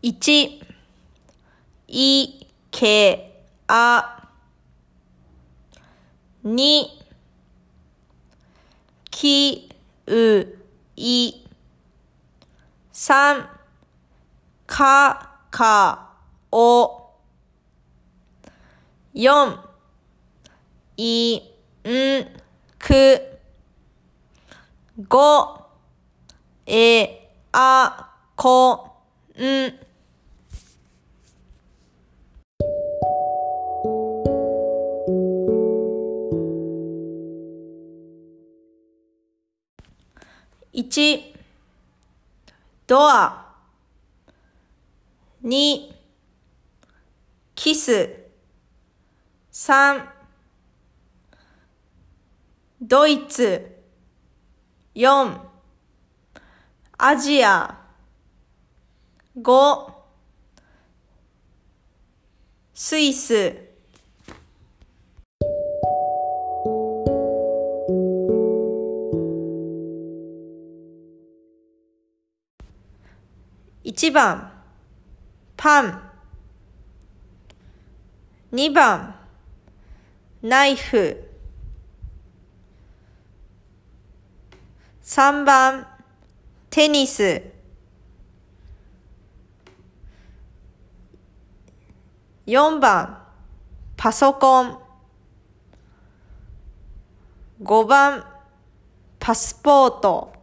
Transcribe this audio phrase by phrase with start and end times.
[0.00, 0.62] 1、
[1.88, 4.28] い、け、あ。
[6.44, 6.86] 2、
[9.10, 9.68] き、
[10.06, 10.46] う、
[10.94, 11.48] い。
[12.92, 13.44] 3、
[14.68, 16.12] か、か、
[16.52, 17.10] お。
[19.14, 19.58] 4、
[20.96, 21.40] い、
[21.84, 22.26] ん、
[22.78, 23.38] く。
[25.08, 25.64] 5、
[26.66, 29.02] え、あ、こ、
[29.36, 29.87] ん。
[40.72, 41.34] 1
[42.86, 43.46] ドア。
[45.42, 45.92] 2
[47.54, 48.26] キス。
[49.52, 50.04] 3
[52.80, 53.76] ドイツ。
[54.94, 55.40] 4
[56.98, 57.78] アジア。
[59.36, 59.92] 5
[62.74, 63.67] スイス。
[73.88, 74.52] 1番
[75.56, 76.02] パン。
[78.52, 79.14] 2番
[80.42, 81.26] ナイフ。
[85.02, 85.86] 3番
[86.68, 87.42] テニス。
[92.46, 93.22] 4番
[93.96, 94.78] パソコン。
[97.62, 98.22] 5番
[99.18, 100.37] パスポート。